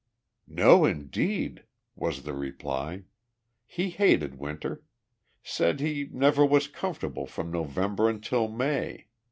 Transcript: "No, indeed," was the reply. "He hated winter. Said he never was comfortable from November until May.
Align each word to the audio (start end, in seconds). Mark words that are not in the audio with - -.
"No, 0.47 0.83
indeed," 0.83 1.65
was 1.95 2.23
the 2.23 2.33
reply. 2.33 3.03
"He 3.67 3.91
hated 3.91 4.39
winter. 4.39 4.81
Said 5.43 5.79
he 5.79 6.09
never 6.11 6.43
was 6.43 6.67
comfortable 6.67 7.27
from 7.27 7.51
November 7.51 8.09
until 8.09 8.47
May. 8.47 9.05